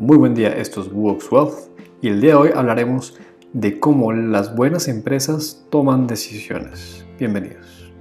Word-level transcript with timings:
Muy 0.00 0.16
buen 0.16 0.34
día, 0.34 0.48
esto 0.48 0.80
es 0.80 0.88
Wealth 0.90 1.52
y 2.00 2.08
el 2.08 2.22
día 2.22 2.30
de 2.30 2.36
hoy 2.36 2.50
hablaremos 2.54 3.18
de 3.52 3.78
cómo 3.78 4.14
las 4.14 4.56
buenas 4.56 4.88
empresas 4.88 5.66
toman 5.68 6.06
decisiones. 6.06 7.04
Bienvenidos. 7.18 7.92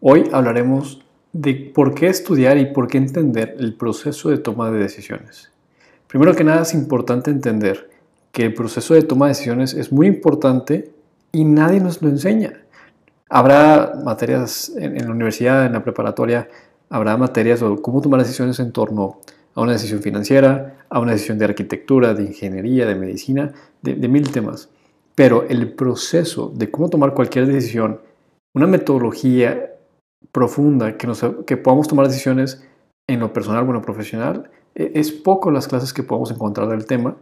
Hoy 0.00 0.30
hablaremos 0.32 1.04
de 1.34 1.70
por 1.74 1.94
qué 1.94 2.06
estudiar 2.06 2.56
y 2.56 2.72
por 2.72 2.88
qué 2.88 2.96
entender 2.96 3.56
el 3.58 3.74
proceso 3.74 4.30
de 4.30 4.38
toma 4.38 4.70
de 4.70 4.78
decisiones. 4.78 5.52
Primero 6.06 6.34
que 6.34 6.44
nada 6.44 6.62
es 6.62 6.72
importante 6.72 7.30
entender 7.30 7.90
que 8.32 8.46
el 8.46 8.54
proceso 8.54 8.94
de 8.94 9.02
toma 9.02 9.26
de 9.26 9.32
decisiones 9.32 9.74
es 9.74 9.92
muy 9.92 10.06
importante 10.06 10.90
y 11.30 11.44
nadie 11.44 11.78
nos 11.78 12.00
lo 12.00 12.08
enseña. 12.08 12.62
Habrá 13.30 13.94
materias 14.02 14.72
en, 14.76 15.04
la 15.04 15.10
universidad, 15.10 15.66
en 15.66 15.72
la 15.72 15.84
preparatoria, 15.84 16.48
habrá 16.88 17.16
materias 17.16 17.60
sobre 17.60 17.80
cómo 17.82 18.00
tomar 18.00 18.20
decisiones 18.20 18.58
en 18.60 18.72
torno 18.72 19.20
a 19.54 19.60
una 19.60 19.72
decisión 19.72 20.00
financiera, 20.00 20.84
a 20.88 21.00
una 21.00 21.12
decisión 21.12 21.38
de 21.38 21.44
arquitectura, 21.44 22.14
de 22.14 22.24
ingeniería, 22.24 22.86
de 22.86 22.94
medicina, 22.94 23.52
de, 23.82 24.08
mil 24.08 24.30
temas. 24.30 24.70
Pero 25.14 25.42
el 25.48 25.72
proceso 25.72 26.52
de 26.54 26.70
cómo 26.70 26.88
tomar 26.88 27.12
cualquier 27.12 27.46
decisión, 27.46 28.00
una 28.54 28.66
metodología 28.66 29.72
profunda 30.32 30.96
que, 30.96 31.06
nos, 31.06 31.24
que 31.46 31.56
podamos 31.56 31.88
tomar 31.88 32.06
decisiones 32.06 32.64
en 33.06 33.20
lo 33.20 33.32
personal 33.32 33.64
o 33.64 33.66
en 33.66 33.74
lo 33.74 33.82
profesional, 33.82 34.50
e, 34.74 34.92
es 34.94 35.12
poco 35.12 35.50
las 35.50 35.68
clases 35.68 35.92
que 35.92 36.02
podemos 36.02 36.30
encontrar 36.30 36.68
del 36.68 36.86
tema 36.86 37.16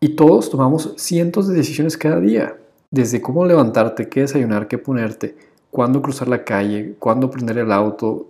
y 0.00 0.10
todos 0.10 0.48
tomamos 0.48 0.94
cientos 0.96 1.48
de 1.48 1.54
decisiones 1.54 1.98
cada 1.98 2.20
día. 2.20 2.56
Desde 2.90 3.20
cómo 3.20 3.44
levantarte, 3.44 4.08
qué 4.08 4.20
desayunar, 4.20 4.66
qué 4.66 4.78
ponerte, 4.78 5.36
cuándo 5.70 6.00
cruzar 6.00 6.28
la 6.28 6.44
calle, 6.44 6.94
cuándo 6.98 7.30
prender 7.30 7.58
el 7.58 7.70
auto 7.70 8.28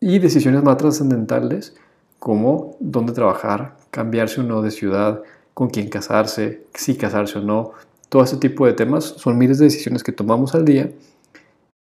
y 0.00 0.18
decisiones 0.18 0.62
más 0.62 0.78
trascendentales 0.78 1.74
como 2.18 2.76
dónde 2.80 3.12
trabajar, 3.12 3.76
cambiarse 3.90 4.40
o 4.40 4.44
no 4.44 4.62
de 4.62 4.70
ciudad, 4.70 5.22
con 5.52 5.68
quién 5.68 5.88
casarse, 5.88 6.64
si 6.74 6.96
casarse 6.96 7.38
o 7.38 7.42
no. 7.42 7.72
Todo 8.08 8.22
ese 8.22 8.36
tipo 8.36 8.66
de 8.66 8.72
temas 8.72 9.04
son 9.04 9.36
miles 9.36 9.58
de 9.58 9.66
decisiones 9.66 10.02
que 10.02 10.12
tomamos 10.12 10.54
al 10.54 10.64
día 10.64 10.90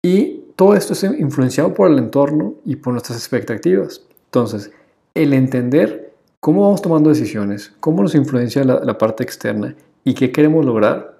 y 0.03 0.43
todo 0.55 0.75
esto 0.75 0.93
es 0.93 1.03
influenciado 1.03 1.73
por 1.73 1.89
el 1.89 1.97
entorno 1.97 2.55
y 2.65 2.75
por 2.75 2.93
nuestras 2.93 3.17
expectativas. 3.17 4.01
Entonces, 4.25 4.71
el 5.13 5.33
entender 5.33 6.13
cómo 6.39 6.63
vamos 6.63 6.81
tomando 6.81 7.09
decisiones, 7.09 7.73
cómo 7.79 8.01
nos 8.01 8.15
influencia 8.15 8.63
la, 8.63 8.79
la 8.81 8.97
parte 8.97 9.23
externa 9.23 9.75
y 10.03 10.13
qué 10.13 10.31
queremos 10.31 10.65
lograr 10.65 11.14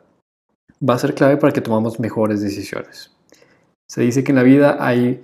va 0.82 0.96
a 0.96 1.00
ser 1.00 1.14
clave 1.14 1.38
para 1.38 1.54
que 1.54 1.62
tomamos 1.62 2.00
mejores 2.00 2.42
decisiones. 2.42 3.12
Se 3.90 4.02
dice 4.02 4.24
que 4.24 4.32
en 4.32 4.38
la 4.38 4.44
vida 4.44 4.78
hay 4.80 5.24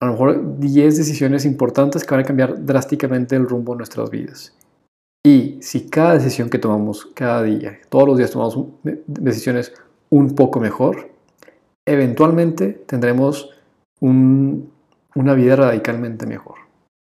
a 0.00 0.06
lo 0.06 0.12
mejor 0.12 0.58
10 0.58 0.96
decisiones 0.96 1.44
importantes 1.44 2.04
que 2.04 2.14
van 2.14 2.24
a 2.24 2.26
cambiar 2.26 2.64
drásticamente 2.64 3.34
el 3.36 3.48
rumbo 3.48 3.72
de 3.72 3.78
nuestras 3.78 4.10
vidas. 4.10 4.54
Y 5.24 5.58
si 5.60 5.88
cada 5.88 6.14
decisión 6.14 6.50
que 6.50 6.58
tomamos 6.58 7.06
cada 7.06 7.42
día, 7.42 7.80
todos 7.88 8.06
los 8.06 8.18
días 8.18 8.30
tomamos 8.30 8.58
decisiones 9.06 9.72
un 10.08 10.34
poco 10.34 10.60
mejor, 10.60 11.10
eventualmente 11.86 12.84
tendremos 12.86 13.50
una 14.00 15.34
vida 15.34 15.56
radicalmente 15.56 16.26
mejor. 16.26 16.56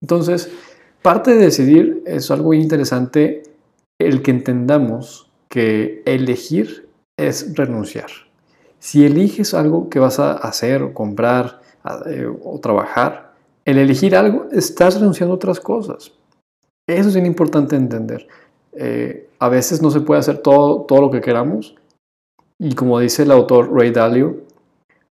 Entonces, 0.02 0.52
parte 1.00 1.32
de 1.32 1.44
decidir 1.44 2.02
es 2.06 2.30
algo 2.30 2.54
interesante 2.54 3.42
el 3.98 4.22
que 4.22 4.30
entendamos 4.30 5.30
que 5.48 6.02
elegir 6.06 6.88
es 7.26 7.54
renunciar. 7.56 8.10
Si 8.78 9.04
eliges 9.04 9.54
algo 9.54 9.88
que 9.88 9.98
vas 9.98 10.18
a 10.18 10.32
hacer 10.32 10.82
o 10.82 10.94
comprar 10.94 11.60
eh, 12.06 12.26
o 12.44 12.58
trabajar, 12.60 13.32
el 13.64 13.78
elegir 13.78 14.16
algo, 14.16 14.46
estás 14.50 14.98
renunciando 14.98 15.34
a 15.34 15.36
otras 15.36 15.60
cosas. 15.60 16.12
Eso 16.88 17.08
es 17.08 17.14
bien 17.14 17.26
importante 17.26 17.76
entender. 17.76 18.26
Eh, 18.72 19.28
a 19.38 19.48
veces 19.48 19.82
no 19.82 19.90
se 19.90 20.00
puede 20.00 20.20
hacer 20.20 20.38
todo, 20.38 20.82
todo 20.82 21.00
lo 21.00 21.10
que 21.10 21.20
queramos. 21.20 21.76
Y 22.58 22.74
como 22.74 22.98
dice 22.98 23.22
el 23.22 23.30
autor 23.30 23.72
Ray 23.72 23.90
Dalio, 23.90 24.36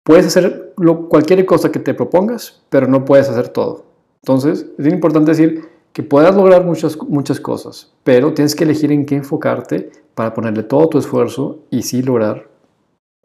puedes 0.04 0.26
hacer 0.26 0.72
cualquier 1.08 1.44
cosa 1.44 1.70
que 1.70 1.78
te 1.78 1.94
propongas, 1.94 2.62
pero 2.68 2.86
no 2.86 3.04
puedes 3.04 3.28
hacer 3.28 3.48
todo. 3.48 3.84
Entonces, 4.22 4.66
es 4.78 4.84
bien 4.84 4.94
importante 4.94 5.30
decir 5.30 5.68
que 5.98 6.04
puedas 6.04 6.36
lograr 6.36 6.64
muchas, 6.64 6.96
muchas 7.08 7.40
cosas, 7.40 7.92
pero 8.04 8.32
tienes 8.32 8.54
que 8.54 8.62
elegir 8.62 8.92
en 8.92 9.04
qué 9.04 9.16
enfocarte 9.16 9.90
para 10.14 10.32
ponerle 10.32 10.62
todo 10.62 10.88
tu 10.88 10.96
esfuerzo 10.96 11.64
y 11.70 11.82
sí 11.82 12.02
lograr 12.02 12.48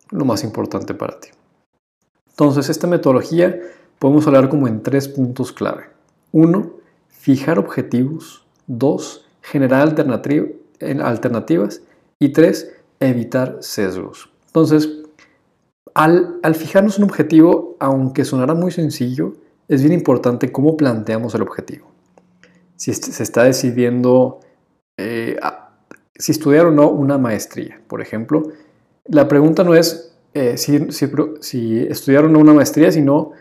lo 0.09 0.25
más 0.25 0.43
importante 0.43 0.95
para 0.95 1.19
ti. 1.19 1.29
Entonces, 2.31 2.69
esta 2.69 2.87
metodología 2.87 3.59
podemos 3.99 4.25
hablar 4.25 4.49
como 4.49 4.67
en 4.67 4.81
tres 4.81 5.07
puntos 5.07 5.51
clave. 5.51 5.83
Uno, 6.31 6.71
fijar 7.09 7.59
objetivos. 7.59 8.43
Dos, 8.65 9.23
generar 9.43 9.81
alternativas. 9.81 11.83
Y 12.17 12.29
tres, 12.29 12.71
evitar 12.99 13.57
sesgos. 13.59 14.31
Entonces, 14.47 14.89
al, 15.93 16.39
al 16.41 16.55
fijarnos 16.55 16.97
un 16.97 17.03
objetivo, 17.03 17.75
aunque 17.79 18.25
sonara 18.25 18.55
muy 18.55 18.71
sencillo, 18.71 19.33
es 19.67 19.83
bien 19.83 19.93
importante 19.93 20.51
cómo 20.51 20.75
planteamos 20.75 21.35
el 21.35 21.43
objetivo. 21.43 21.92
Si 22.75 22.93
se 22.93 23.23
está 23.23 23.43
decidiendo 23.43 24.39
eh, 24.97 25.37
si 26.15 26.31
estudiar 26.31 26.67
o 26.67 26.71
no 26.71 26.89
una 26.89 27.17
maestría, 27.17 27.81
por 27.87 28.01
ejemplo, 28.01 28.43
la 29.05 29.27
pregunta 29.27 29.63
no 29.63 29.75
es 29.75 30.15
eh, 30.33 30.57
si, 30.57 30.91
si, 30.91 31.77
estudiar 31.79 32.25
o 32.25 32.29
no 32.29 32.39
una 32.39 32.53
maestría, 32.53 32.91
sino 32.91 33.31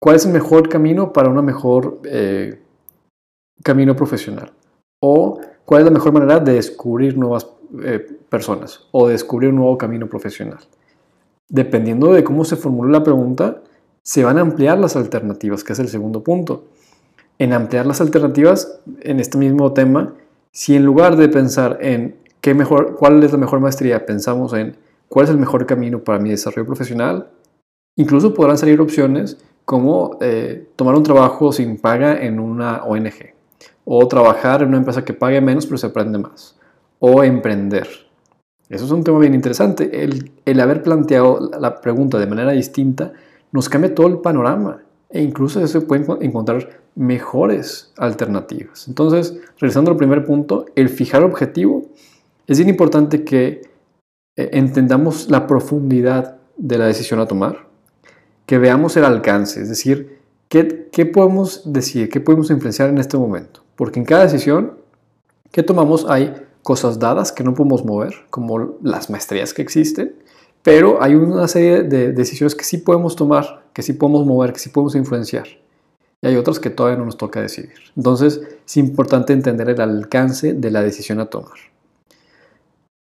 cuál 0.00 0.16
es 0.16 0.26
el 0.26 0.32
mejor 0.32 0.68
camino 0.68 1.12
para 1.12 1.28
un 1.28 1.44
mejor 1.44 2.00
eh, 2.04 2.60
camino 3.62 3.96
profesional. 3.96 4.52
O 5.02 5.40
cuál 5.64 5.82
es 5.82 5.84
la 5.86 5.92
mejor 5.92 6.12
manera 6.12 6.40
de 6.40 6.54
descubrir 6.54 7.16
nuevas 7.16 7.46
personas 8.28 8.88
o 8.90 9.06
descubrir 9.06 9.50
un 9.50 9.56
nuevo 9.56 9.78
camino 9.78 10.08
profesional. 10.08 10.58
Dependiendo 11.48 12.12
de 12.12 12.24
cómo 12.24 12.44
se 12.44 12.56
formule 12.56 12.92
la 12.92 13.02
pregunta, 13.02 13.62
se 14.02 14.24
van 14.24 14.38
a 14.38 14.40
ampliar 14.40 14.78
las 14.78 14.96
alternativas, 14.96 15.64
que 15.64 15.72
es 15.72 15.78
el 15.78 15.88
segundo 15.88 16.22
punto. 16.22 16.64
En 17.40 17.54
ampliar 17.54 17.86
las 17.86 18.02
alternativas, 18.02 18.82
en 19.00 19.18
este 19.18 19.38
mismo 19.38 19.72
tema, 19.72 20.12
si 20.52 20.76
en 20.76 20.84
lugar 20.84 21.16
de 21.16 21.30
pensar 21.30 21.78
en 21.80 22.16
qué 22.42 22.52
mejor, 22.52 22.96
cuál 22.96 23.22
es 23.24 23.32
la 23.32 23.38
mejor 23.38 23.60
maestría, 23.60 24.04
pensamos 24.04 24.52
en 24.52 24.76
cuál 25.08 25.24
es 25.24 25.30
el 25.30 25.38
mejor 25.38 25.64
camino 25.64 26.00
para 26.04 26.18
mi 26.18 26.28
desarrollo 26.28 26.66
profesional, 26.66 27.28
incluso 27.96 28.34
podrán 28.34 28.58
salir 28.58 28.78
opciones 28.78 29.38
como 29.64 30.18
eh, 30.20 30.68
tomar 30.76 30.94
un 30.94 31.02
trabajo 31.02 31.50
sin 31.50 31.78
paga 31.78 32.20
en 32.22 32.40
una 32.40 32.84
ONG, 32.84 33.32
o 33.86 34.06
trabajar 34.06 34.60
en 34.60 34.68
una 34.68 34.76
empresa 34.76 35.02
que 35.02 35.14
pague 35.14 35.40
menos 35.40 35.64
pero 35.64 35.78
se 35.78 35.86
aprende 35.86 36.18
más, 36.18 36.58
o 36.98 37.24
emprender. 37.24 37.88
Eso 38.68 38.84
es 38.84 38.90
un 38.90 39.02
tema 39.02 39.18
bien 39.18 39.32
interesante. 39.32 40.04
El, 40.44 40.60
haber 40.60 40.82
planteado 40.82 41.50
la 41.58 41.80
pregunta 41.80 42.18
de 42.18 42.26
manera 42.26 42.52
distinta 42.52 43.14
nos 43.50 43.70
cambia 43.70 43.94
todo 43.94 44.08
el 44.08 44.18
panorama 44.18 44.82
e 45.08 45.22
incluso 45.22 45.66
se 45.66 45.80
pueden 45.80 46.06
encontrar 46.20 46.79
mejores 46.94 47.92
alternativas. 47.96 48.88
Entonces, 48.88 49.36
regresando 49.58 49.90
al 49.90 49.96
primer 49.96 50.24
punto, 50.24 50.66
el 50.74 50.88
fijar 50.88 51.22
objetivo, 51.22 51.86
es 52.46 52.58
bien 52.58 52.68
importante 52.68 53.24
que 53.24 53.62
eh, 54.36 54.50
entendamos 54.52 55.30
la 55.30 55.46
profundidad 55.46 56.38
de 56.56 56.78
la 56.78 56.86
decisión 56.86 57.20
a 57.20 57.26
tomar, 57.26 57.68
que 58.46 58.58
veamos 58.58 58.96
el 58.96 59.04
alcance, 59.04 59.62
es 59.62 59.68
decir, 59.68 60.18
qué, 60.48 60.88
qué 60.92 61.06
podemos 61.06 61.72
decir, 61.72 62.08
qué 62.08 62.20
podemos 62.20 62.50
influenciar 62.50 62.90
en 62.90 62.98
este 62.98 63.16
momento. 63.16 63.62
Porque 63.76 64.00
en 64.00 64.04
cada 64.04 64.24
decisión 64.24 64.72
que 65.52 65.62
tomamos 65.62 66.04
hay 66.08 66.34
cosas 66.62 66.98
dadas 66.98 67.32
que 67.32 67.44
no 67.44 67.54
podemos 67.54 67.84
mover, 67.84 68.14
como 68.30 68.76
las 68.82 69.10
maestrías 69.10 69.54
que 69.54 69.62
existen, 69.62 70.14
pero 70.62 71.02
hay 71.02 71.14
una 71.14 71.48
serie 71.48 71.82
de 71.82 72.12
decisiones 72.12 72.54
que 72.54 72.64
sí 72.64 72.78
podemos 72.78 73.16
tomar, 73.16 73.64
que 73.72 73.82
sí 73.82 73.94
podemos 73.94 74.26
mover, 74.26 74.52
que 74.52 74.58
sí 74.58 74.68
podemos 74.68 74.94
influenciar. 74.94 75.46
Y 76.22 76.28
hay 76.28 76.36
otras 76.36 76.60
que 76.60 76.70
todavía 76.70 76.98
no 76.98 77.06
nos 77.06 77.16
toca 77.16 77.40
decidir. 77.40 77.74
Entonces 77.96 78.40
es 78.66 78.76
importante 78.76 79.32
entender 79.32 79.70
el 79.70 79.80
alcance 79.80 80.52
de 80.52 80.70
la 80.70 80.82
decisión 80.82 81.20
a 81.20 81.26
tomar. 81.26 81.58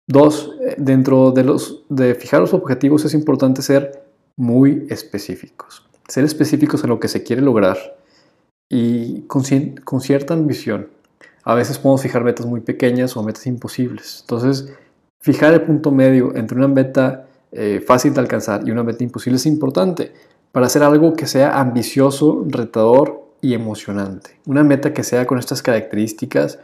Dos, 0.07 0.55
eh, 0.61 0.75
dentro 0.77 1.31
de, 1.31 1.43
los, 1.43 1.83
de 1.89 2.15
fijar 2.15 2.41
los 2.41 2.53
objetivos 2.53 3.05
es 3.05 3.13
importante 3.13 3.61
ser 3.61 4.03
muy 4.37 4.87
específicos. 4.89 5.87
Ser 6.07 6.23
específicos 6.23 6.83
en 6.83 6.89
lo 6.89 6.99
que 6.99 7.07
se 7.07 7.23
quiere 7.23 7.41
lograr 7.41 7.77
y 8.69 9.21
con, 9.21 9.43
con 9.83 10.01
cierta 10.01 10.33
ambición. 10.33 10.87
A 11.43 11.55
veces 11.55 11.79
podemos 11.79 12.01
fijar 12.01 12.23
metas 12.23 12.45
muy 12.45 12.61
pequeñas 12.61 13.17
o 13.17 13.23
metas 13.23 13.47
imposibles. 13.47 14.19
Entonces, 14.21 14.71
fijar 15.19 15.53
el 15.53 15.63
punto 15.63 15.91
medio 15.91 16.35
entre 16.35 16.57
una 16.57 16.67
meta 16.67 17.27
eh, 17.51 17.83
fácil 17.85 18.13
de 18.13 18.19
alcanzar 18.19 18.67
y 18.67 18.71
una 18.71 18.83
meta 18.83 19.03
imposible 19.03 19.37
es 19.37 19.45
importante 19.47 20.11
para 20.51 20.65
hacer 20.65 20.83
algo 20.83 21.13
que 21.13 21.27
sea 21.27 21.59
ambicioso, 21.59 22.45
retador 22.47 23.21
y 23.41 23.53
emocionante. 23.53 24.39
Una 24.45 24.63
meta 24.63 24.93
que 24.93 25.03
sea 25.03 25.25
con 25.25 25.39
estas 25.39 25.61
características 25.61 26.59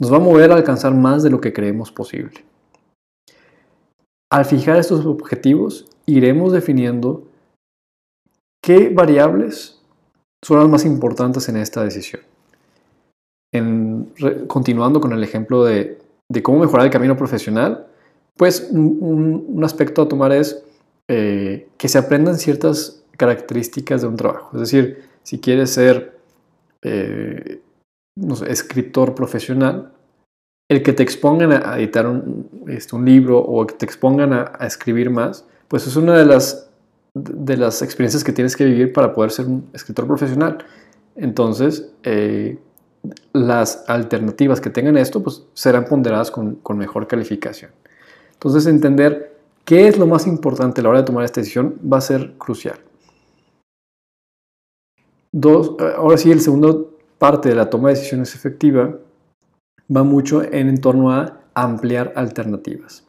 nos 0.00 0.12
va 0.12 0.16
a 0.16 0.20
mover 0.20 0.50
a 0.50 0.56
alcanzar 0.56 0.94
más 0.94 1.22
de 1.22 1.30
lo 1.30 1.40
que 1.40 1.52
creemos 1.52 1.92
posible. 1.92 2.44
Al 4.30 4.44
fijar 4.44 4.78
estos 4.78 5.06
objetivos, 5.06 5.86
iremos 6.06 6.52
definiendo 6.52 7.24
¿qué 8.62 8.88
variables 8.88 9.80
son 10.44 10.58
las 10.58 10.68
más 10.68 10.84
importantes 10.84 11.48
en 11.48 11.56
esta 11.56 11.82
decisión? 11.84 12.22
continuando 14.48 15.00
con 15.00 15.12
el 15.12 15.22
ejemplo 15.22 15.62
de, 15.62 16.02
cómo 16.42 16.58
mejorar 16.58 16.86
el 16.86 16.90
camino 16.90 17.16
profesional, 17.16 17.86
pues 18.36 18.68
un, 18.72 19.60
aspecto 19.62 20.02
a 20.02 20.08
tomar 20.08 20.32
es 20.32 20.64
eh, 21.08 21.68
que 21.78 21.86
se 21.86 21.98
aprendan 21.98 22.36
ciertas 22.36 23.03
características 23.16 24.02
de 24.02 24.08
un 24.08 24.16
trabajo. 24.16 24.50
Es 24.54 24.60
decir, 24.60 25.04
si 25.22 25.38
quieres 25.38 25.70
ser 25.70 26.18
eh, 26.82 27.60
escritor 28.46 29.14
profesional, 29.14 29.92
el 30.70 30.82
que 30.82 30.92
te 30.92 31.02
expongan 31.02 31.52
a 31.52 31.78
editar 31.78 32.06
un, 32.06 32.48
este, 32.68 32.98
libro 32.98 33.38
o 33.38 33.66
que 33.66 33.74
te 33.74 33.84
expongan 33.84 34.32
a, 34.32 34.52
escribir 34.60 35.10
más, 35.10 35.44
pues 35.68 35.86
es 35.86 35.96
una 35.96 36.16
de 36.16 36.24
las, 36.24 36.70
de 37.14 37.56
las 37.56 37.82
experiencias 37.82 38.24
que 38.24 38.32
tienes 38.32 38.56
que 38.56 38.64
vivir 38.64 38.92
para 38.92 39.12
poder 39.12 39.30
ser 39.30 39.46
un 39.46 39.68
escritor 39.72 40.06
profesional. 40.06 40.58
Entonces, 41.16 41.90
eh, 42.02 42.58
las 43.32 43.84
alternativas 43.88 44.60
que 44.60 44.70
tengan 44.70 44.96
esto, 44.96 45.22
pues 45.22 45.44
serán 45.52 45.84
ponderadas 45.84 46.30
con, 46.30 46.56
con, 46.56 46.78
mejor 46.78 47.06
calificación. 47.06 47.70
Entonces, 48.32 48.66
entender 48.66 49.36
qué 49.64 49.88
es 49.88 49.98
lo 49.98 50.06
más 50.06 50.26
importante 50.26 50.80
a 50.80 50.84
la 50.84 50.90
hora 50.90 50.98
de 51.00 51.04
tomar 51.04 51.24
esta 51.24 51.40
decisión 51.40 51.78
va 51.90 51.98
a 51.98 52.00
ser 52.00 52.34
crucial. 52.38 52.78
Dos, 55.36 55.74
ahora 55.96 56.16
sí, 56.16 56.30
el 56.30 56.40
segundo 56.40 56.96
parte 57.18 57.48
de 57.48 57.56
la 57.56 57.68
toma 57.68 57.88
de 57.88 57.96
decisiones 57.96 58.36
efectiva 58.36 59.00
va 59.94 60.04
mucho 60.04 60.44
en, 60.44 60.80
torno 60.80 61.10
a 61.10 61.40
ampliar 61.54 62.12
alternativas. 62.14 63.04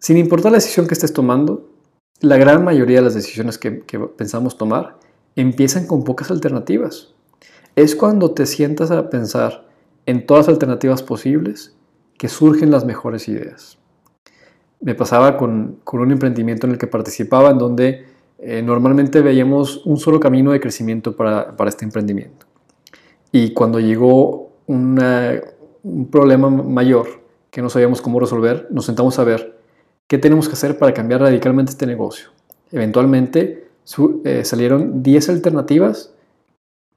Sin 0.00 0.16
importar 0.16 0.52
la 0.52 0.58
decisión 0.58 0.86
que 0.86 0.94
estés 0.94 1.12
tomando, 1.12 1.70
la 2.20 2.36
gran 2.36 2.62
mayoría 2.62 2.98
de 2.98 3.02
las 3.02 3.14
decisiones 3.14 3.58
que, 3.58 3.72
pensamos 4.16 4.56
tomar 4.56 5.00
empiezan 5.34 5.88
con 5.88 6.04
pocas 6.04 6.30
alternativas. 6.30 7.12
Es 7.74 7.96
cuando 7.96 8.30
te 8.30 8.46
sientas 8.46 8.92
a 8.92 9.10
pensar 9.10 9.66
en 10.06 10.24
todas 10.24 10.46
las 10.46 10.54
alternativas 10.54 11.02
posibles 11.02 11.74
que 12.16 12.28
surgen 12.28 12.70
las 12.70 12.84
mejores 12.84 13.26
ideas. 13.26 13.76
Me 14.80 14.94
pasaba 14.94 15.36
con, 15.36 15.80
un 15.92 16.12
emprendimiento 16.12 16.68
en 16.68 16.74
el 16.74 16.78
que 16.78 16.86
participaba, 16.86 17.50
en 17.50 17.58
donde 17.58 18.06
eh, 18.38 18.62
normalmente 18.62 19.20
veíamos 19.20 19.84
un 19.84 19.96
solo 19.96 20.20
camino 20.20 20.52
de 20.52 20.60
crecimiento 20.60 21.16
para, 21.16 21.56
para 21.56 21.70
este 21.70 21.84
emprendimiento. 21.84 22.46
Y 23.32 23.52
cuando 23.52 23.80
llegó 23.80 24.50
un 24.66 26.08
problema 26.10 26.48
mayor 26.48 27.06
que 27.50 27.62
no 27.62 27.68
sabíamos 27.68 28.00
cómo 28.00 28.20
resolver, 28.20 28.68
nos 28.70 28.86
sentamos 28.86 29.18
a 29.18 29.24
ver 29.24 29.58
qué 30.06 30.18
tenemos 30.18 30.48
que 30.48 30.54
hacer 30.54 30.78
para 30.78 30.94
cambiar 30.94 31.20
radicalmente 31.20 31.72
este 31.72 31.86
negocio. 31.86 32.30
Eventualmente 32.70 33.68
eh, 34.24 34.44
salieron 34.44 35.02
10 35.02 35.28
alternativas 35.30 36.12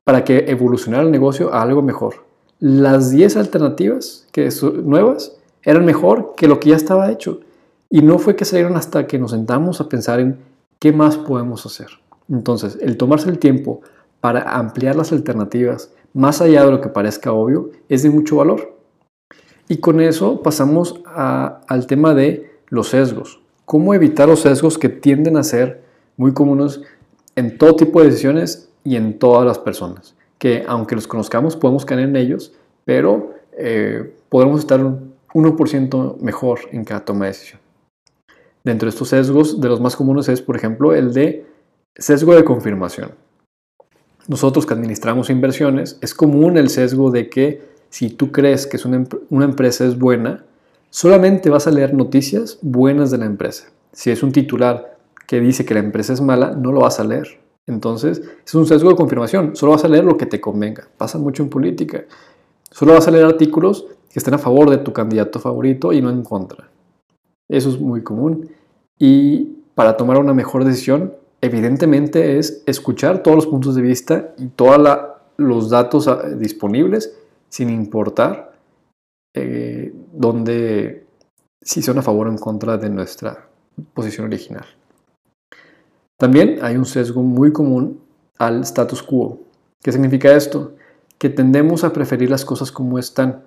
para 0.03 0.23
que 0.23 0.45
evolucionara 0.49 1.03
el 1.03 1.11
negocio 1.11 1.53
a 1.53 1.61
algo 1.61 1.81
mejor. 1.81 2.25
Las 2.59 3.11
10 3.11 3.37
alternativas 3.37 4.27
que 4.31 4.49
nuevas 4.83 5.37
eran 5.63 5.85
mejor 5.85 6.33
que 6.35 6.47
lo 6.47 6.59
que 6.59 6.69
ya 6.69 6.75
estaba 6.75 7.11
hecho. 7.11 7.39
Y 7.89 8.01
no 8.01 8.19
fue 8.19 8.35
que 8.35 8.45
salieron 8.45 8.75
hasta 8.77 9.07
que 9.07 9.19
nos 9.19 9.31
sentamos 9.31 9.81
a 9.81 9.89
pensar 9.89 10.19
en 10.19 10.37
qué 10.81 10.91
más 10.91 11.15
podemos 11.15 11.65
hacer. 11.65 11.87
Entonces, 12.27 12.77
el 12.81 12.97
tomarse 12.97 13.29
el 13.29 13.37
tiempo 13.37 13.81
para 14.19 14.41
ampliar 14.57 14.95
las 14.95 15.11
alternativas, 15.11 15.93
más 16.13 16.41
allá 16.41 16.65
de 16.65 16.71
lo 16.71 16.81
que 16.81 16.89
parezca 16.89 17.31
obvio, 17.31 17.69
es 17.87 18.01
de 18.03 18.09
mucho 18.09 18.37
valor. 18.37 18.75
Y 19.69 19.77
con 19.77 20.01
eso 20.01 20.41
pasamos 20.41 20.99
al 21.05 21.87
tema 21.87 22.15
de 22.15 22.51
los 22.69 22.89
sesgos. 22.89 23.39
¿Cómo 23.65 23.93
evitar 23.93 24.27
los 24.27 24.41
sesgos 24.41 24.77
que 24.77 24.89
tienden 24.89 25.37
a 25.37 25.43
ser 25.43 25.83
muy 26.17 26.33
comunes 26.33 26.81
en 27.35 27.57
todo 27.57 27.75
tipo 27.75 28.01
de 28.01 28.07
decisiones 28.07 28.69
y 28.83 28.95
en 28.95 29.19
todas 29.19 29.45
las 29.45 29.59
personas? 29.59 30.15
Que 30.39 30.65
aunque 30.67 30.95
los 30.95 31.07
conozcamos 31.07 31.55
podemos 31.55 31.85
caer 31.85 32.01
en 32.01 32.15
ellos, 32.15 32.53
pero 32.85 33.35
eh, 33.55 34.15
podemos 34.29 34.59
estar 34.59 34.83
un 34.83 35.13
1% 35.33 36.17
mejor 36.19 36.61
en 36.71 36.83
cada 36.83 37.05
toma 37.05 37.25
de 37.25 37.31
decisión. 37.31 37.60
Dentro 38.63 38.85
de 38.85 38.91
estos 38.91 39.09
sesgos, 39.09 39.59
de 39.59 39.69
los 39.69 39.81
más 39.81 39.95
comunes 39.95 40.29
es, 40.29 40.41
por 40.41 40.55
ejemplo, 40.55 40.93
el 40.93 41.13
de 41.13 41.45
sesgo 41.95 42.35
de 42.35 42.43
confirmación 42.43 43.11
nosotros 44.27 44.65
que 44.65 44.73
administramos 44.73 45.29
inversiones, 45.29 45.97
es 46.01 46.13
común 46.13 46.57
el 46.57 46.69
sesgo 46.69 47.11
de 47.11 47.29
que 47.29 47.61
si 47.89 48.09
tú 48.09 48.31
crees 48.31 48.67
que 48.67 48.77
es 48.77 48.85
una, 48.85 49.05
empresa 49.43 49.85
es 49.85 49.97
buena, 49.97 50.45
solamente 50.89 51.49
vas 51.49 51.67
a 51.67 51.71
leer 51.71 51.93
noticias 51.93 52.57
buenas 52.61 53.11
de 53.11 53.17
la 53.17 53.25
empresa. 53.25 53.69
Si 53.91 54.09
es 54.09 54.23
un 54.23 54.31
titular 54.31 54.97
que 55.27 55.39
dice 55.39 55.65
que 55.65 55.73
la 55.73 55.81
empresa 55.81 56.13
es 56.13 56.21
mala, 56.21 56.51
no 56.51 56.71
lo 56.71 56.81
vas 56.81 56.99
a 56.99 57.03
leer. 57.03 57.39
Entonces, 57.67 58.21
es 58.45 58.55
un 58.55 58.65
sesgo 58.65 58.89
de 58.89 58.95
confirmación. 58.95 59.55
Solo 59.55 59.73
vas 59.73 59.83
a 59.83 59.87
leer 59.87 60.05
lo 60.05 60.17
que 60.17 60.25
te 60.25 60.39
convenga. 60.39 60.87
Pasa 60.97 61.17
mucho 61.17 61.43
en 61.43 61.49
política. 61.49 62.05
Solo 62.69 62.93
vas 62.93 63.07
a 63.07 63.11
leer 63.11 63.25
artículos 63.25 63.85
que 64.11 64.19
estén 64.19 64.33
a 64.33 64.37
favor 64.37 64.69
de 64.69 64.77
tu 64.77 64.93
candidato 64.93 65.39
favorito 65.39 65.93
y 65.93 66.01
no 66.01 66.09
en 66.09 66.23
contra. 66.23 66.69
Eso 67.51 67.69
es 67.69 67.79
muy 67.79 68.01
común. 68.01 68.49
Y 68.97 69.57
para 69.75 69.97
tomar 69.97 70.17
una 70.17 70.33
mejor 70.33 70.63
decisión, 70.63 71.13
evidentemente 71.41 72.39
es 72.39 72.63
escuchar 72.65 73.21
todos 73.21 73.35
los 73.35 73.47
puntos 73.47 73.75
de 73.75 73.81
vista 73.81 74.33
y 74.37 74.47
todos 74.47 74.99
los 75.37 75.69
datos 75.69 76.07
ah, 76.07 76.29
disponibles 76.29 77.17
sin 77.49 77.69
importar 77.69 78.53
eh, 79.35 79.93
dónde, 80.13 81.05
si 81.61 81.81
son 81.81 81.99
a 81.99 82.01
favor 82.01 82.27
o 82.27 82.31
en 82.31 82.37
contra 82.37 82.77
de 82.77 82.89
nuestra 82.89 83.49
posición 83.93 84.27
original. 84.27 84.65
También 86.17 86.59
hay 86.61 86.77
un 86.77 86.85
sesgo 86.85 87.21
muy 87.21 87.51
común 87.51 87.99
al 88.37 88.61
status 88.61 89.03
quo. 89.03 89.41
¿Qué 89.83 89.91
significa 89.91 90.33
esto? 90.33 90.75
Que 91.17 91.29
tendemos 91.29 91.83
a 91.83 91.91
preferir 91.91 92.29
las 92.29 92.45
cosas 92.45 92.71
como 92.71 92.97
están. 92.97 93.43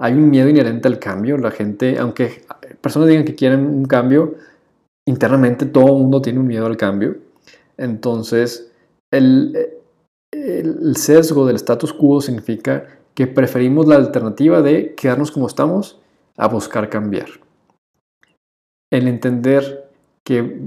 Hay 0.00 0.12
un 0.12 0.30
miedo 0.30 0.48
inherente 0.48 0.88
al 0.88 0.98
cambio. 0.98 1.36
La 1.38 1.50
gente, 1.50 1.98
aunque 1.98 2.42
personas 2.80 3.08
digan 3.08 3.24
que 3.24 3.34
quieren 3.34 3.66
un 3.66 3.84
cambio, 3.84 4.36
internamente 5.06 5.66
todo 5.66 5.86
el 5.86 6.02
mundo 6.02 6.22
tiene 6.22 6.38
un 6.38 6.46
miedo 6.46 6.66
al 6.66 6.76
cambio. 6.76 7.16
Entonces, 7.76 8.72
el, 9.10 9.56
sesgo 10.94 11.46
del 11.46 11.56
status 11.56 11.92
quo 11.92 12.20
significa 12.20 12.86
que 13.14 13.26
preferimos 13.26 13.86
la 13.86 13.96
alternativa 13.96 14.62
de 14.62 14.94
quedarnos 14.94 15.30
como 15.30 15.46
estamos 15.46 16.00
a 16.36 16.46
buscar 16.46 16.88
cambiar. 16.88 17.28
El 18.90 19.08
entender 19.08 19.90
que 20.24 20.60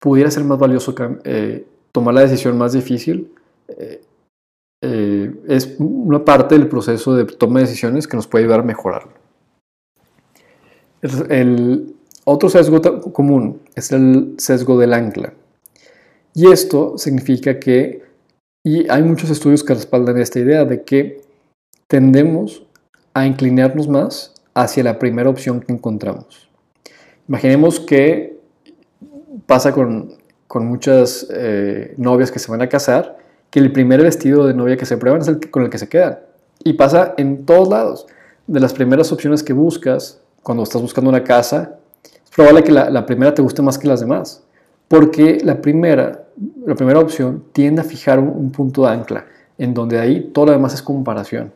pudiera 0.00 0.30
ser 0.30 0.44
más 0.44 0.58
valioso 0.58 0.94
eh, 1.24 1.66
tomar 1.92 2.14
la 2.14 2.22
decisión 2.22 2.58
más 2.58 2.72
difícil 2.72 3.32
eh, 3.68 4.00
eh, 4.82 5.34
es 5.48 5.76
una 5.78 6.24
parte 6.24 6.56
del 6.56 6.68
proceso 6.68 7.14
de 7.14 7.24
toma 7.24 7.60
de 7.60 7.66
decisiones 7.66 8.06
que 8.06 8.16
nos 8.16 8.26
puede 8.26 8.44
ayudar 8.44 8.60
a 8.60 8.64
mejorarlo. 8.64 9.12
el 11.28 11.94
otro 12.24 12.48
sesgo 12.48 12.80
común 13.12 13.62
es 13.74 13.92
el 13.92 14.34
sesgo 14.38 14.78
del 14.78 14.92
ancla. 14.92 15.32
Y 16.34 16.50
esto 16.50 16.98
significa 16.98 17.58
que, 17.58 18.02
y 18.64 18.90
hay 18.90 19.02
muchos 19.02 19.30
estudios 19.30 19.62
que 19.62 19.74
respaldan 19.74 20.18
esta 20.18 20.40
idea 20.40 20.64
de 20.64 20.82
que 20.82 21.22
tendemos 21.86 22.66
a 23.14 23.26
inclinarnos 23.26 23.88
más 23.88 24.34
hacia 24.54 24.82
la 24.82 24.98
primera 24.98 25.30
opción 25.30 25.60
que 25.60 25.72
encontramos. 25.72 26.48
Imaginemos 27.28 27.80
que 27.80 28.38
pasa 29.46 29.72
con, 29.72 30.18
muchas 30.54 31.26
eh, 31.30 31.94
novias 31.96 32.30
que 32.30 32.38
se 32.38 32.50
van 32.50 32.62
a 32.62 32.68
casar, 32.68 33.18
que 33.50 33.60
el 33.60 33.72
primer 33.72 34.02
vestido 34.02 34.46
de 34.46 34.54
novia 34.54 34.76
que 34.76 34.86
se 34.86 34.96
prueban 34.96 35.22
es 35.22 35.28
el 35.28 35.50
con 35.50 35.62
el 35.62 35.70
que 35.70 35.78
se 35.78 35.88
quedan. 35.88 36.18
Y 36.62 36.74
pasa 36.74 37.14
en 37.16 37.44
todos 37.46 37.68
lados. 37.68 38.06
De 38.46 38.60
las 38.60 38.72
primeras 38.72 39.10
opciones 39.10 39.42
que 39.42 39.52
buscas, 39.52 40.20
cuando 40.42 40.62
estás 40.62 40.80
buscando 40.80 41.10
una 41.10 41.24
casa, 41.24 41.78
es 42.04 42.30
probable 42.34 42.62
que 42.62 42.72
la, 42.72 43.06
primera 43.06 43.34
te 43.34 43.42
guste 43.42 43.62
más 43.62 43.76
que 43.78 43.88
las 43.88 44.00
demás. 44.00 44.42
Porque 44.88 45.40
la 45.42 45.60
primera, 45.60 46.26
la 46.64 46.74
primera 46.74 47.00
opción 47.00 47.44
tiende 47.52 47.80
a 47.80 47.84
fijar 47.84 48.20
un, 48.20 48.52
punto 48.52 48.82
de 48.82 48.90
ancla, 48.90 49.26
en 49.58 49.74
donde 49.74 49.98
ahí 49.98 50.30
todo 50.32 50.46
lo 50.46 50.52
demás 50.52 50.74
es 50.74 50.82
comparación. 50.82 51.52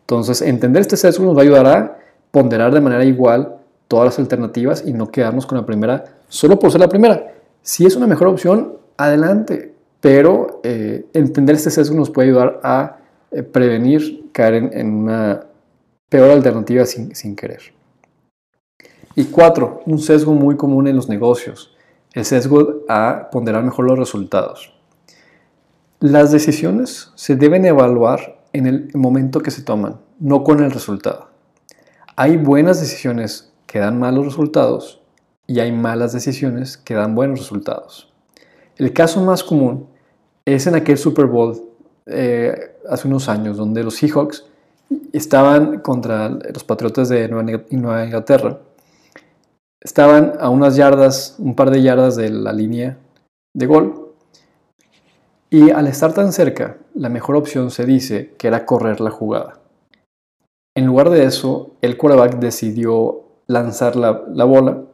Entonces, 0.00 0.42
entender 0.42 0.82
este 0.82 0.96
sesgo 0.96 1.24
nos 1.24 1.34
va 1.34 1.40
a 1.40 1.44
ayudar 1.44 1.66
a 1.66 1.98
ponderar 2.30 2.74
de 2.74 2.80
manera 2.80 3.04
igual 3.04 3.56
todas 3.88 4.06
las 4.06 4.18
alternativas 4.18 4.84
y 4.86 4.92
no 4.92 5.10
quedarnos 5.10 5.46
con 5.46 5.58
la 5.58 5.64
primera 5.64 6.04
solo 6.28 6.58
por 6.58 6.70
ser 6.70 6.80
la 6.80 6.88
primera. 6.88 7.34
Si 7.62 7.84
es 7.84 7.96
una 7.96 8.06
mejor 8.06 8.28
opción, 8.28 8.74
adelante. 8.96 9.74
Pero 10.00 10.60
eh, 10.62 11.06
entender 11.12 11.56
este 11.56 11.70
sesgo 11.70 11.96
nos 11.96 12.10
puede 12.10 12.28
ayudar 12.28 12.60
a 12.62 12.98
eh, 13.30 13.42
prevenir 13.42 14.30
caer 14.32 14.70
en, 14.72 14.94
una 14.94 15.46
peor 16.08 16.30
alternativa 16.30 16.86
sin, 16.86 17.14
sin 17.14 17.36
querer. 17.36 17.60
Y 19.14 19.24
cuatro, 19.24 19.82
un 19.86 19.98
sesgo 19.98 20.32
muy 20.32 20.56
común 20.56 20.86
en 20.86 20.96
los 20.96 21.08
negocios, 21.08 21.76
el 22.14 22.24
sesgo 22.24 22.84
a 22.88 23.28
ponderar 23.30 23.62
mejor 23.62 23.86
los 23.86 23.98
resultados. 23.98 24.74
Las 25.98 26.32
decisiones 26.32 27.12
se 27.14 27.36
deben 27.36 27.66
evaluar 27.66 28.42
en 28.52 28.66
el 28.66 28.90
momento 28.94 29.40
que 29.40 29.50
se 29.50 29.62
toman, 29.62 30.00
no 30.18 30.44
con 30.44 30.62
el 30.62 30.70
resultado. 30.70 31.28
Hay 32.16 32.36
buenas 32.36 32.80
decisiones 32.80 33.52
que 33.66 33.78
dan 33.78 33.98
malos 33.98 34.24
resultados 34.24 35.02
y 35.46 35.60
hay 35.60 35.72
malas 35.72 36.12
decisiones 36.12 36.76
que 36.76 36.94
dan 36.94 37.14
buenos 37.14 37.38
resultados. 37.38 38.09
El 38.80 38.94
caso 38.94 39.20
más 39.20 39.44
común 39.44 39.88
es 40.46 40.66
en 40.66 40.74
aquel 40.74 40.96
Super 40.96 41.26
Bowl 41.26 41.54
eh, 42.06 42.78
hace 42.88 43.08
unos 43.08 43.28
años, 43.28 43.58
donde 43.58 43.84
los 43.84 43.96
Seahawks 43.96 44.46
estaban 45.12 45.80
contra 45.80 46.30
los 46.30 46.64
Patriotas 46.64 47.10
de 47.10 47.28
Nueva 47.28 48.06
Inglaterra. 48.06 48.58
Estaban 49.82 50.32
a 50.40 50.48
unas 50.48 50.76
yardas, 50.76 51.36
un 51.38 51.54
par 51.54 51.70
de 51.70 51.82
yardas 51.82 52.16
de 52.16 52.30
la 52.30 52.54
línea 52.54 52.96
de 53.54 53.66
gol. 53.66 54.14
Y 55.50 55.68
al 55.68 55.86
estar 55.86 56.14
tan 56.14 56.32
cerca, 56.32 56.78
la 56.94 57.10
mejor 57.10 57.36
opción 57.36 57.70
se 57.70 57.84
dice 57.84 58.32
que 58.38 58.48
era 58.48 58.64
correr 58.64 59.02
la 59.02 59.10
jugada. 59.10 59.60
En 60.74 60.86
lugar 60.86 61.10
de 61.10 61.24
eso, 61.24 61.72
el 61.82 61.98
quarterback 61.98 62.38
decidió 62.38 63.24
lanzar 63.46 63.94
la, 63.96 64.12
bola 64.44 64.84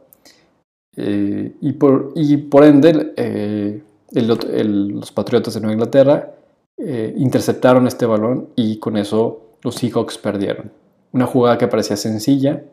eh, 0.99 1.55
y, 1.61 1.73
por, 1.73 2.11
y, 2.15 2.37
por, 2.37 2.63
ende 2.63 3.13
eh, 3.17 3.83
los 4.13 5.11
Patriotas 5.11 5.53
de 5.53 5.59
Nueva 5.59 5.73
Inglaterra 5.73 6.33
eh, 6.75 7.13
interceptaron 7.17 7.85
este 7.85 8.07
balón 8.07 8.49
y 8.55 8.79
con 8.79 8.97
eso 8.97 9.57
los 9.61 9.75
Seahawks 9.75 10.17
perdieron. 10.17 10.71
Una 11.11 11.27
jugada 11.27 11.59
que 11.59 11.67
parecía 11.67 11.95
sencilla 11.97 12.63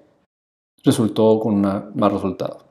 resultó 0.82 1.38
con 1.38 1.54
un 1.54 1.62
mal 1.94 2.10
resultado. 2.12 2.64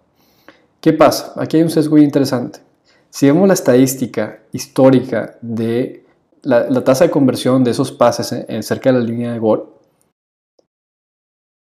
¿Qué 0.81 0.91
pasa? 0.91 1.33
Aquí 1.39 1.57
hay 1.57 1.63
un 1.63 1.69
sesgo 1.69 1.99
interesante. 1.99 2.59
Si 3.11 3.27
vemos 3.27 3.47
la 3.47 3.53
estadística 3.53 4.39
histórica 4.51 5.37
de 5.41 6.03
la, 6.41 6.83
tasa 6.83 7.05
de 7.05 7.11
conversión 7.11 7.63
de 7.63 7.71
esos 7.71 7.91
pases 7.91 8.27
cerca 8.65 8.91
de 8.91 8.99
la 8.99 9.05
línea 9.05 9.33
de 9.33 9.39
gol, 9.39 9.69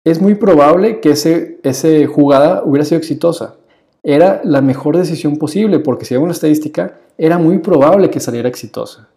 es 0.05 0.21
muy 0.21 0.35
probable 0.35 1.01
que 1.01 1.11
esa 1.11 1.89
jugada 2.09 2.63
hubiera 2.65 2.87
sido 2.87 2.99
exitosa. 2.99 3.57
Era 4.05 4.41
la 4.45 4.61
mejor 4.61 4.97
decisión 4.97 5.37
posible, 5.37 5.79
porque 5.79 6.05
si 6.05 6.15
vemos 6.15 6.29
la 6.29 6.35
estadística, 6.35 6.99
era 7.17 7.39
muy 7.39 7.59
probable 7.59 8.11
que 8.11 8.21
saliera 8.21 8.49
exitosa. 8.49 9.09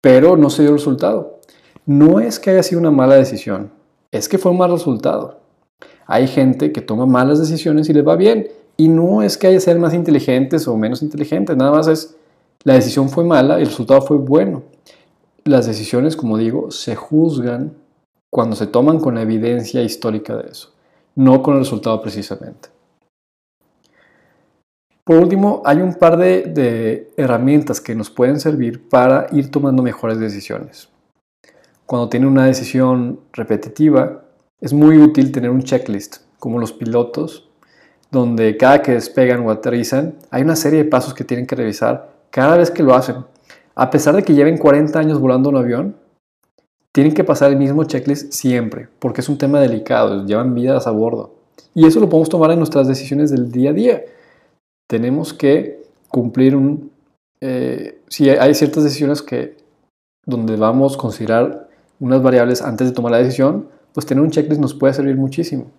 Pero 0.00 0.36
no 0.36 0.50
se 0.50 0.62
dio 0.62 0.70
el 0.70 0.78
resultado. 0.78 1.40
No 1.86 2.20
es 2.20 2.38
que 2.38 2.50
haya 2.50 2.62
sido 2.62 2.80
una 2.80 2.90
mala 2.90 3.16
decisión, 3.16 3.70
es 4.12 4.28
que 4.28 4.38
fue 4.38 4.52
un 4.52 4.58
mal 4.58 4.70
resultado. 4.70 5.40
Hay 6.06 6.28
gente 6.28 6.72
que 6.72 6.80
toma 6.80 7.04
malas 7.04 7.38
decisiones 7.40 7.88
y 7.88 7.92
les 7.92 8.06
va 8.06 8.16
bien, 8.16 8.48
y 8.76 8.88
no 8.88 9.22
es 9.22 9.36
que 9.36 9.48
haya 9.48 9.60
ser 9.60 9.78
más 9.78 9.92
inteligentes 9.92 10.66
o 10.68 10.76
menos 10.76 11.02
inteligentes, 11.02 11.56
nada 11.56 11.72
más 11.72 11.88
es 11.88 12.16
la 12.64 12.74
decisión 12.74 13.10
fue 13.10 13.24
mala 13.24 13.58
y 13.58 13.62
el 13.62 13.68
resultado 13.68 14.00
fue 14.02 14.16
bueno. 14.16 14.62
Las 15.44 15.66
decisiones, 15.66 16.16
como 16.16 16.38
digo, 16.38 16.70
se 16.70 16.96
juzgan 16.96 17.74
cuando 18.30 18.56
se 18.56 18.66
toman 18.66 18.98
con 18.98 19.14
la 19.14 19.22
evidencia 19.22 19.82
histórica 19.82 20.36
de 20.36 20.50
eso, 20.50 20.70
no 21.14 21.42
con 21.42 21.54
el 21.54 21.60
resultado 21.60 22.00
precisamente. 22.00 22.73
Por 25.04 25.16
último, 25.16 25.62
hay 25.66 25.82
un 25.82 25.94
par 25.94 26.16
de, 26.16 27.12
herramientas 27.16 27.80
que 27.80 27.94
nos 27.94 28.10
pueden 28.10 28.40
servir 28.40 28.88
para 28.88 29.26
ir 29.32 29.50
tomando 29.50 29.82
mejores 29.82 30.18
decisiones. 30.18 30.88
Cuando 31.84 32.08
tiene 32.08 32.26
una 32.26 32.46
decisión 32.46 33.20
repetitiva, 33.32 34.24
es 34.60 34.72
muy 34.72 34.98
útil 34.98 35.30
tener 35.30 35.50
un 35.50 35.62
checklist, 35.62 36.16
como 36.38 36.58
los 36.58 36.72
pilotos 36.72 37.50
donde 38.14 38.56
cada 38.56 38.80
que 38.80 38.92
despegan 38.92 39.44
o 39.44 39.50
aterrizan, 39.50 40.14
hay 40.30 40.42
una 40.42 40.56
serie 40.56 40.84
de 40.84 40.88
pasos 40.88 41.12
que 41.12 41.24
tienen 41.24 41.46
que 41.46 41.56
revisar 41.56 42.10
cada 42.30 42.56
vez 42.56 42.70
que 42.70 42.82
lo 42.82 42.94
hacen. 42.94 43.16
A 43.74 43.90
pesar 43.90 44.14
de 44.14 44.22
que 44.22 44.34
lleven 44.34 44.56
40 44.56 44.98
años 44.98 45.20
volando 45.20 45.50
un 45.50 45.56
avión, 45.56 45.96
tienen 46.92 47.12
que 47.12 47.24
pasar 47.24 47.50
el 47.50 47.58
mismo 47.58 47.84
checklist 47.84 48.32
siempre, 48.32 48.88
porque 49.00 49.20
es 49.20 49.28
un 49.28 49.36
tema 49.36 49.60
delicado, 49.60 50.24
llevan 50.24 50.54
vidas 50.54 50.86
a 50.86 50.92
bordo. 50.92 51.34
Y 51.74 51.86
eso 51.86 51.98
lo 51.98 52.08
podemos 52.08 52.28
tomar 52.28 52.52
en 52.52 52.58
nuestras 52.58 52.86
decisiones 52.86 53.32
del 53.32 53.50
día 53.50 53.70
a 53.70 53.72
día. 53.72 54.04
Tenemos 54.94 55.34
que 55.34 55.82
cumplir 56.06 56.54
un... 56.54 56.92
Eh, 57.40 58.00
si 58.06 58.30
hay 58.30 58.54
ciertas 58.54 58.84
decisiones 58.84 59.22
que 59.22 59.56
donde 60.24 60.54
vamos 60.54 60.94
a 60.94 60.98
considerar 60.98 61.68
unas 61.98 62.22
variables 62.22 62.62
antes 62.62 62.86
de 62.86 62.94
tomar 62.94 63.10
la 63.10 63.18
decisión, 63.18 63.70
pues 63.92 64.06
tener 64.06 64.22
un 64.22 64.30
checklist 64.30 64.60
nos 64.60 64.72
puede 64.72 64.94
servir 64.94 65.16
muchísimo. 65.16 65.72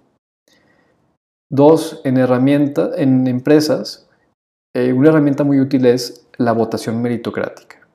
Dos, 1.50 2.02
en 2.04 2.18
herramientas, 2.18 2.90
en 2.98 3.26
empresas, 3.28 4.10
eh, 4.76 4.92
una 4.92 5.08
herramienta 5.08 5.46
muy 5.46 5.62
útil 5.62 5.86
es 5.86 6.28
la 6.36 6.52
votación 6.52 7.02
meritocrática. 7.02 7.88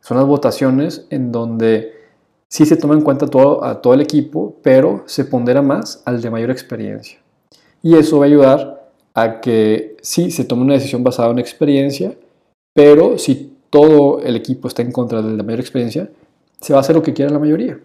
Son 0.00 0.16
las 0.16 0.26
votaciones 0.26 1.08
en 1.10 1.32
donde 1.32 1.92
sí 2.48 2.66
se 2.66 2.76
toma 2.76 2.94
en 2.94 3.02
cuenta 3.02 3.26
todo, 3.26 3.64
a 3.64 3.82
todo 3.82 3.94
el 3.94 4.00
equipo, 4.00 4.54
pero 4.62 5.02
se 5.06 5.24
pondera 5.24 5.60
más 5.60 6.04
al 6.04 6.22
de 6.22 6.30
mayor 6.30 6.52
experiencia. 6.52 7.18
Y 7.82 7.96
eso 7.96 8.20
va 8.20 8.26
a 8.26 8.28
ayudar 8.28 8.77
a 9.22 9.40
que 9.40 9.96
sí 10.00 10.30
se 10.30 10.44
tome 10.44 10.62
una 10.62 10.74
decisión 10.74 11.02
basada 11.02 11.30
en 11.30 11.38
experiencia, 11.38 12.14
pero 12.74 13.18
si 13.18 13.56
todo 13.70 14.20
el 14.20 14.36
equipo 14.36 14.68
está 14.68 14.82
en 14.82 14.92
contra 14.92 15.22
de 15.22 15.42
mayor 15.42 15.60
experiencia, 15.60 16.10
se 16.60 16.72
va 16.72 16.78
a 16.78 16.80
hacer 16.80 16.96
lo 16.96 17.02
que 17.02 17.12
quiera 17.12 17.30
la 17.30 17.38
mayoría. 17.38 17.78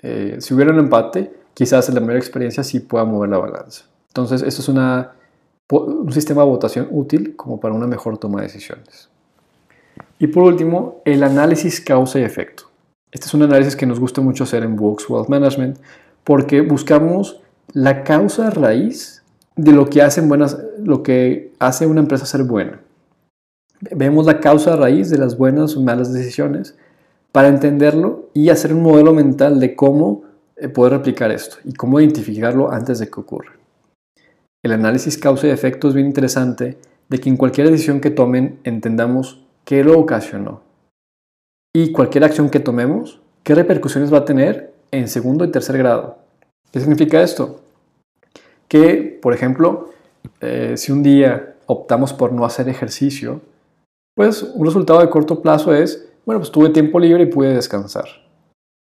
Eh, 0.00 0.36
si 0.40 0.54
hubiera 0.54 0.72
un 0.72 0.78
empate, 0.78 1.32
quizás 1.54 1.92
de 1.92 2.00
mayor 2.00 2.16
experiencia 2.16 2.62
sí 2.62 2.80
pueda 2.80 3.04
mover 3.04 3.30
la 3.30 3.38
balanza. 3.38 3.84
Entonces, 4.08 4.42
eso 4.42 4.62
es 4.62 4.68
un 4.68 6.12
sistema 6.12 6.42
de 6.42 6.48
votación 6.48 6.88
útil 6.90 7.36
como 7.36 7.60
para 7.60 7.74
una 7.74 7.86
mejor 7.86 8.18
toma 8.18 8.40
de 8.40 8.46
decisiones. 8.46 9.08
Y 10.18 10.28
por 10.28 10.44
último, 10.44 11.02
el 11.04 11.22
análisis 11.22 11.80
causa 11.80 12.18
y 12.18 12.22
efecto. 12.22 12.64
Este 13.10 13.26
es 13.26 13.34
un 13.34 13.42
análisis 13.42 13.76
que 13.76 13.86
nos 13.86 14.00
gusta 14.00 14.20
mucho 14.20 14.44
hacer 14.44 14.62
en 14.62 14.76
Books 14.76 15.08
Wealth 15.08 15.28
Management 15.28 15.78
porque 16.24 16.60
buscamos 16.60 17.40
la 17.72 18.02
causa 18.04 18.50
raíz 18.50 19.17
de 19.58 19.72
lo 19.72 19.90
que, 19.90 20.02
hacen 20.02 20.28
buenas, 20.28 20.56
lo 20.78 21.02
que 21.02 21.52
hace 21.58 21.86
una 21.86 22.00
empresa 22.00 22.24
ser 22.24 22.44
buena. 22.44 22.80
Vemos 23.80 24.24
la 24.24 24.40
causa 24.40 24.76
raíz 24.76 25.10
de 25.10 25.18
las 25.18 25.36
buenas 25.36 25.76
o 25.76 25.82
malas 25.82 26.12
decisiones 26.12 26.76
para 27.32 27.48
entenderlo 27.48 28.30
y 28.34 28.50
hacer 28.50 28.72
un 28.72 28.82
modelo 28.82 29.12
mental 29.12 29.58
de 29.58 29.74
cómo 29.74 30.22
eh, 30.56 30.68
poder 30.68 30.92
replicar 30.92 31.32
esto 31.32 31.56
y 31.64 31.72
cómo 31.72 32.00
identificarlo 32.00 32.70
antes 32.70 33.00
de 33.00 33.10
que 33.10 33.20
ocurra. 33.20 33.52
El 34.64 34.72
análisis 34.72 35.18
causa 35.18 35.48
y 35.48 35.50
efecto 35.50 35.88
es 35.88 35.94
bien 35.94 36.06
interesante 36.06 36.78
de 37.08 37.18
que 37.18 37.28
en 37.28 37.36
cualquier 37.36 37.68
decisión 37.68 38.00
que 38.00 38.10
tomen 38.10 38.60
entendamos 38.62 39.44
qué 39.64 39.82
lo 39.82 39.98
ocasionó. 39.98 40.62
Y 41.74 41.90
cualquier 41.90 42.24
acción 42.24 42.48
que 42.48 42.60
tomemos, 42.60 43.20
qué 43.42 43.56
repercusiones 43.56 44.12
va 44.12 44.18
a 44.18 44.24
tener 44.24 44.72
en 44.92 45.08
segundo 45.08 45.44
y 45.44 45.50
tercer 45.50 45.78
grado. 45.78 46.18
¿Qué 46.70 46.78
significa 46.78 47.22
esto? 47.22 47.60
Que, 48.68 49.18
por 49.22 49.32
ejemplo, 49.32 49.90
eh, 50.40 50.74
si 50.76 50.92
un 50.92 51.02
día 51.02 51.56
optamos 51.66 52.12
por 52.12 52.32
no 52.32 52.44
hacer 52.44 52.68
ejercicio, 52.68 53.40
pues 54.14 54.42
un 54.42 54.66
resultado 54.66 55.00
de 55.00 55.10
corto 55.10 55.40
plazo 55.40 55.74
es, 55.74 56.08
bueno, 56.26 56.40
pues 56.40 56.50
tuve 56.50 56.70
tiempo 56.70 57.00
libre 57.00 57.24
y 57.24 57.26
pude 57.26 57.54
descansar. 57.54 58.06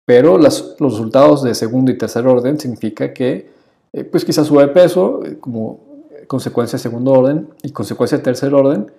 Pero 0.05 0.37
los 0.37 0.75
resultados 0.79 1.43
de 1.43 1.55
segundo 1.55 1.91
y 1.91 1.97
tercer 1.97 2.27
orden 2.27 2.59
significa 2.59 3.13
que 3.13 3.49
eh, 3.93 4.03
pues 4.03 4.23
quizás 4.23 4.47
sube 4.47 4.67
peso 4.67 5.25
eh, 5.25 5.37
como 5.39 5.79
consecuencia 6.27 6.77
de 6.77 6.83
segundo 6.83 7.11
orden 7.11 7.49
y 7.63 7.71
consecuencia 7.71 8.17
de 8.17 8.23
tercer 8.23 8.53
orden. 8.53 8.91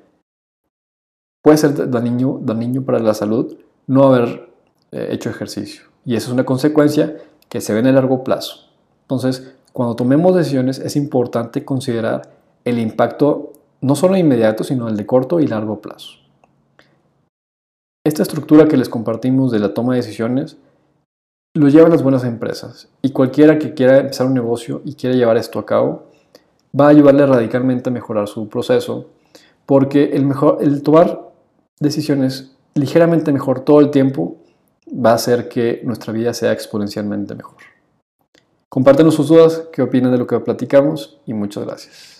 Puede 1.42 1.58
ser 1.58 1.90
dañino, 1.90 2.40
dañino 2.42 2.82
para 2.82 2.98
la 2.98 3.14
salud 3.14 3.56
no 3.86 4.04
haber 4.04 4.48
hecho 4.90 5.30
ejercicio. 5.30 5.82
Y 6.04 6.16
eso 6.16 6.28
es 6.28 6.32
una 6.32 6.44
consecuencia 6.44 7.16
que 7.48 7.60
se 7.60 7.72
ve 7.72 7.80
en 7.80 7.86
el 7.86 7.94
largo 7.94 8.24
plazo. 8.24 8.70
Entonces, 9.02 9.55
cuando 9.76 9.94
tomemos 9.94 10.34
decisiones 10.34 10.78
es 10.78 10.96
importante 10.96 11.62
considerar 11.62 12.30
el 12.64 12.78
impacto 12.78 13.52
no 13.82 13.94
solo 13.94 14.16
inmediato, 14.16 14.64
sino 14.64 14.88
el 14.88 14.96
de 14.96 15.04
corto 15.04 15.38
y 15.38 15.46
largo 15.46 15.82
plazo. 15.82 16.12
Esta 18.02 18.22
estructura 18.22 18.68
que 18.68 18.78
les 18.78 18.88
compartimos 18.88 19.52
de 19.52 19.58
la 19.58 19.74
toma 19.74 19.92
de 19.92 19.98
decisiones 19.98 20.56
lo 21.54 21.68
llevan 21.68 21.90
las 21.90 22.02
buenas 22.02 22.24
empresas 22.24 22.88
y 23.02 23.10
cualquiera 23.10 23.58
que 23.58 23.74
quiera 23.74 23.98
empezar 23.98 24.26
un 24.26 24.32
negocio 24.32 24.80
y 24.86 24.94
quiera 24.94 25.14
llevar 25.14 25.36
esto 25.36 25.58
a 25.58 25.66
cabo 25.66 26.04
va 26.74 26.86
a 26.86 26.88
ayudarle 26.88 27.26
radicalmente 27.26 27.90
a 27.90 27.92
mejorar 27.92 28.28
su 28.28 28.48
proceso 28.48 29.10
porque 29.66 30.04
el, 30.14 30.24
mejor, 30.24 30.58
tomar 30.82 31.32
decisiones 31.80 32.56
ligeramente 32.74 33.30
mejor 33.30 33.60
todo 33.60 33.80
el 33.80 33.90
tiempo 33.90 34.38
va 34.88 35.10
a 35.10 35.16
hacer 35.16 35.50
que 35.50 35.82
nuestra 35.84 36.14
vida 36.14 36.32
sea 36.32 36.52
exponencialmente 36.52 37.34
mejor. 37.34 37.75
Compártenos 38.68 39.14
sus 39.14 39.28
dudas, 39.28 39.68
qué 39.72 39.82
opinan 39.82 40.10
de 40.10 40.18
lo 40.18 40.26
que 40.26 40.40
platicamos 40.40 41.20
y 41.24 41.34
muchas 41.34 41.64
gracias. 41.64 42.15